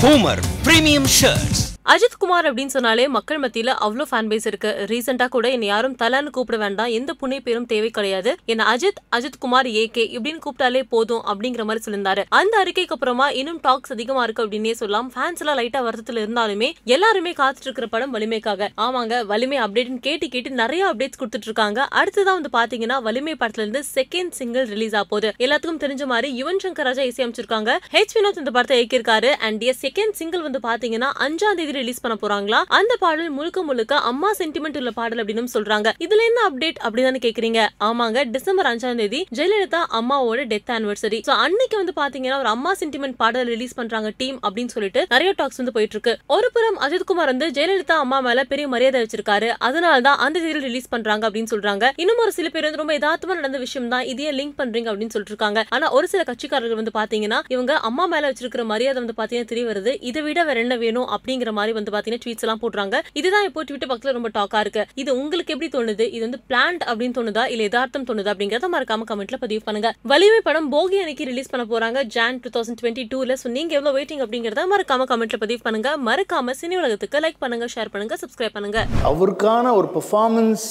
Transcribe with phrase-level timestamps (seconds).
[0.00, 1.69] Homer Premium Shirts.
[1.90, 4.70] Ajith Kumar அப்படின்னு சொன்னாலே மக்கள் மத்தியில அவ்வளோ ஃபேன் பேஸ் இருக்கு.
[4.88, 6.86] ரீசெண்டா கூட என்னை யாரும் தலான்னு கூப்பிட வேண்டாம்.
[6.86, 8.36] எந்த புனை பேரும் தேவை கிடையாது.
[8.44, 12.24] என்ன அஜித் அஜித் குமார் ஏகே இப்படின்னு கூப்பிட்டாலே போதும் அப்படிங்கிற மாதிரி சொல்லியிருந்தாரு.
[12.28, 15.12] அந்த அறிக்கைக்கு அப்புறமா இன்னும் டாக்ஸ் அதிகமா இருக்கு அப்படின்னே சொல்லலாம்.
[15.14, 18.68] ஃபேன்ஸ் எல்லாம் லைட்டா வருத்தத்துல இருந்தாலுமே எல்லாருமே காத்துட்டு இருக்கிற படம் வலிமைக்காக.
[18.76, 21.88] ஆமாங்க வலிமை அப்டேட்னு கேட்டு கேட்டு நிறைய அப்டேட்ஸ் கொடுத்துட்டு இருக்காங்க.
[21.94, 25.32] அடுத்ததான் வந்து பாத்தீங்கன்னா வலிமை படத்துல இருந்து செகண்ட் சிங்கிள் ரிலீஸ் ஆக போகுது.
[25.38, 27.70] எல்லாத்துக்கும் தெரிஞ்ச மாதிரி யுவன் சங்கர் ராஜா இசையமைச்சிருக்காங்க.
[27.92, 29.32] ஹெச் வினோத் இந்த படத்தை இயக்கியிருக்காரு.
[29.48, 32.60] அண்ட் செகண்ட் சிங்கிள் வந்து பாத்தீங்கன்னா அஞ்சாம் தேதி ரிலீஸ் பண்ண போறாங்களா?
[32.80, 35.88] அந்த பாடல் முழுக்க முழுக்க அம்மா சென்டிமெண்ட் உள்ள பாடல் அப்படின்னு சொல்றாங்க.
[36.06, 37.60] இதுல என்ன அப்டேட் அப்படின்னு கேக்குறீங்க?
[37.88, 43.16] ஆமாங்க டிசம்பர் அஞ்சாம் தேதி ஜெயலலிதா அம்மாவோட டெத் ஆனிவர்சரி சோ அன்னைக்கு வந்து பாத்தீங்கன்னா ஒரு அம்மா சென்டிமெண்ட்
[43.22, 47.48] பாடல் ரிலீஸ் பண்றாங்க டீம் அப்படின்னு சொல்லிட்டு நிறைய டாக்ஸ் வந்து போயிட்டு இருக்கு ஒரு புறம் அஜித்குமார் வந்து
[47.58, 49.48] ஜெயலலிதா அம்மா மேல பெரிய மரியாதை வச்சிருக்காரு.
[49.68, 51.84] அதனால தான் அந்த தேதியில் ரிலீஸ் பண்றாங்க அப்படின்னு சொல்றாங்க.
[52.02, 55.34] இன்னும் ஒரு சில பேர் வந்து ரொம்ப யதார்த்தமா நடந்த விஷயம் தான் இதையே லிங்க் பண்றீங்க அப்படின்னு சொல்லிட்டு
[55.34, 59.66] இருக்காங்க ஆனா ஒரு சில கட்சிக்காரர்கள் வந்து பாத்தீங்கன்னா இவங்க அம்மா மேல வச்சிருக்கிற மரியாதை வந்து பாத்தீங்கன்னா தெரிய
[59.70, 59.94] வருது.
[60.10, 62.96] இதை விட வேற என்ன வேணும் அப்படிங்கிற மாதிரி வந்து பாத்தீங்கன்னா ட்வீட்ஸ் எல்லாம் போடுறாங்க.
[63.20, 64.84] இதுதான் இப்போ ட்விட்டர் பக்கத்துல ரொம்ப டாக்கா இருக்கு.
[65.02, 66.06] இது உங்களுக்கு எப்படி தோணுது?
[66.16, 67.44] இது வந்து பிளான்ட் அப்படின்னு தோணுதா?
[67.54, 68.32] இல்ல எதார்த்தம் தோணுதா?
[68.34, 69.90] அப்படிங்கறத மறக்காம கமெண்ட்ல பதிவு பண்ணுங்க.
[70.12, 72.00] வலிமை படம் போகி அன்னைக்கு ரிலீஸ் பண்ண போறாங்க.
[72.16, 75.90] ஜான் டூ தௌசண்ட் டுவெண்ட்டி டூல சோ நீங்க எவ்வளவு வெயிட்டிங் அப்படிங்கறத மறக்காம கமெண்ட்ல பதிவு பண்ணுங்க.
[76.08, 78.80] மறக்காம சினி உலகத்துக்கு லைக் பண்ணுங்க ஷேர் பண்ணுங்க சப்ஸ்கிரைப் பண்ணுங்க.
[79.12, 80.66] அவருக்கான ஒரு பெர்ஃபார்மன்ஸ்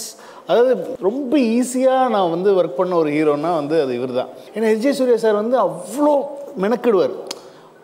[0.49, 0.73] அதாவது
[1.07, 5.17] ரொம்ப ஈஸியாக நான் வந்து ஒர்க் பண்ண ஒரு ஹீரோனா வந்து அது இவர் தான் ஏன்னா எஸ்ஜே சூர்யா
[5.23, 6.13] சார் வந்து அவ்வளோ
[6.63, 7.13] மெனக்கிடுவார்.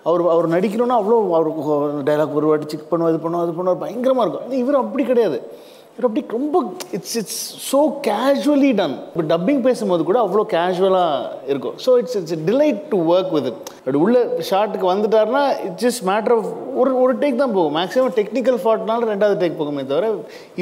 [0.10, 1.62] அவர் அவர் நடிக்கணும்னா அவ்வளோ அவருக்கு
[2.10, 4.46] டைலாக் ஒரு வாட்டி செக் பண்ணுவோம் இது பண்ணுவோம் அது பண்ணுவார் பயங்கரமாக இருக்கும்.
[4.46, 5.38] ஆனால் இவர் அப்படி கிடையாது.
[5.98, 6.58] இவர் அப்படி ரொம்ப
[6.96, 11.76] it's it's so casually done இப்போ டப்பிங் பேசும்போது கூட அவ்வளோ கேஷுவலாக இருக்கும்.
[11.84, 14.18] So it's it's delight to work with it அப்படி உள்ள
[14.50, 16.50] ஷார்ட்டுக்கு வந்துட்டாருன்னா இட்ஸ் ஜஸ்ட் மேட்டர் ஆஃப்
[16.82, 17.76] ஒரு ஒரு டேக் தான் போகும்.
[17.80, 20.10] மேக்ஸிமம் டெக்னிக்கல் ஃபால்ட்னால ரெண்டாவது டேக் போகுமே தவிர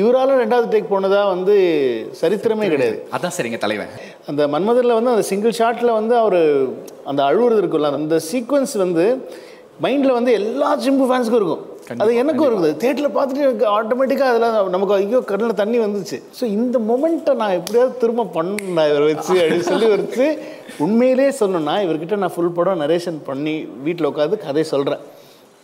[0.01, 1.55] இவரால் ரெண்டாவது டேக் போனதாக வந்து
[2.21, 2.99] சரித்திரமே கிடையாது.
[3.17, 3.95] அதான் சரிங்க தலைவன்.
[4.31, 6.39] அந்த மன்மதனில் வந்து அந்த சிங்கிள் ஷாட்டில் வந்து அவர்
[7.11, 9.07] அந்த அழுவுறது இருக்குல்ல அந்த சீக்வன்ஸ் வந்து
[9.81, 11.63] மைண்டில் வந்து எல்லா சிம்பு ஃபேன்ஸுக்கும் இருக்கும்.
[12.03, 17.33] அது எனக்கும் இருக்குது தேட்டரில் பார்த்துட்டு ஆட்டோமேட்டிக்காக அதில் நமக்கு ஐயோ கண்ணில் தண்ணி வந்துச்சு ஸோ இந்த மொமெண்ட்டை
[17.35, 20.27] நான் எப்படியாவது திரும்ப பண்ணேன் இவரை வச்சு அப்படின்னு சொல்லி வச்சு
[20.77, 25.03] உண்மையிலே சொல்லணும்னா இவர்கிட்ட நான் ஃபுல் படம் நரேஷன் பண்ணி வீட்டில் உட்காந்து கதை சொல்கிறேன்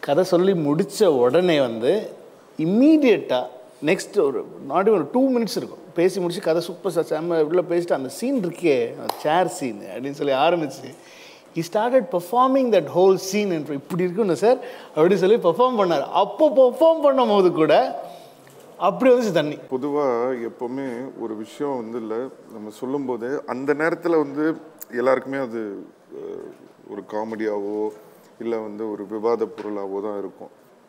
[0.03, 1.94] கதை சொல்லி முடித்த உடனே வந்து
[2.59, 3.45] இம்மீடியட்டாக
[3.89, 5.83] நெக்ஸ்ட் ஒரு நாட் ஒரு டூ மினிட்ஸ் இருக்கும்.
[5.94, 8.75] பேசி முடிச்சு கதை சூப்பர் சார் செம்ம உள்ள பேசிட்டு அந்த சீன் இருக்கே
[9.23, 10.89] சேர் சீன் அப்படின்னு சொல்லி ஆரம்பிச்சு
[11.55, 13.79] he started performing that whole scene என்று.
[13.81, 14.59] இப்படி இருக்குன்னு சார்
[14.95, 16.05] அப்படின்னு சொல்லி பெர்ஃபார்ம் பண்ணார்.
[16.23, 17.73] அப்போ பெர்ஃபார்ம் பண்ணும்போது கூட
[18.87, 19.55] அப்படி வந்து தண்ணி.
[19.75, 20.85] பொதுவாக எப்போவுமே
[21.23, 22.19] ஒரு விஷயம் வந்து இல்லை
[22.55, 24.43] நம்ம சொல்லும்போது அந்த நேரத்தில் வந்து
[24.99, 25.61] எல்லாருக்குமே அது
[26.91, 27.79] ஒரு காமெடியாவோ
[28.43, 30.53] இல்லை வந்து ஒரு விவாத பொருளாகவோ தான் இருக்கும்.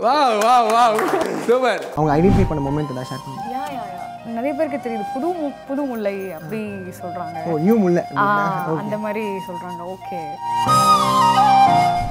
[0.00, 0.82] வா வா வா
[1.46, 3.44] சூப்பர் அவங்க ஐடென்டிஃபை பண்ண மொமெண்ட் தான் ஷேர் பண்ணுங்க.
[3.54, 4.04] யா யா யா
[4.34, 5.04] நிறைய பேருக்கு தெரியுது.
[5.14, 6.60] புது மு- புது முல்லை அப்படி
[7.00, 7.38] சொல்றாங்க.
[7.46, 8.02] ஓ நியூ முல்லை.
[8.78, 9.80] அந்த மாதிரி சொல்றாங்க.
[9.88, 10.20] ஓகே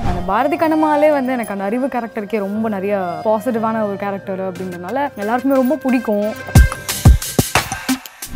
[0.08, 2.96] அந்த பாரதி கண்ணம்மாலே வந்து எனக்கு அந்த அறிவு கேரக்டருக்கே ரொம்ப நிறைய
[3.26, 6.28] பாசிட்டிவான ஒரு கேரக்டர் அப்படின்றதுனால எல்லாருக்குமே ரொம்ப பிடிக்கும்.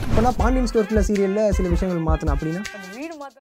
[0.05, 2.63] இப்போனா பாண்டியன் ஸ்டோர்ஸில் சீரியலில் சில விஷயங்கள் மாற்றணும் அப்படின்னா?